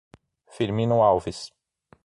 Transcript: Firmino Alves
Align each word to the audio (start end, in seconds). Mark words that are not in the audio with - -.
Firmino 0.55 1.03
Alves 1.03 1.53